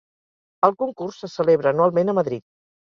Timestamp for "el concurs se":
0.69-1.31